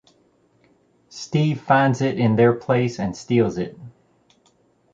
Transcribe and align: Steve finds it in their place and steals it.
Steve 1.09 1.61
finds 1.61 2.01
it 2.01 2.17
in 2.17 2.35
their 2.35 2.53
place 2.53 2.97
and 2.97 3.15
steals 3.15 3.59
it. 3.59 3.77